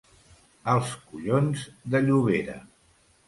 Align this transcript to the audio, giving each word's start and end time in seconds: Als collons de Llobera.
Als 0.75 0.93
collons 1.09 1.67
de 1.95 2.01
Llobera. 2.09 2.57